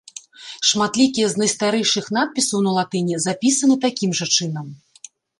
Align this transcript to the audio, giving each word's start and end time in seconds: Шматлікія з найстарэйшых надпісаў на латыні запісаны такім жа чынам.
Шматлікія 0.69 1.25
з 1.33 1.41
найстарэйшых 1.41 2.05
надпісаў 2.17 2.63
на 2.67 2.71
латыні 2.77 3.19
запісаны 3.25 3.75
такім 3.85 4.15
жа 4.21 4.25
чынам. 4.39 4.67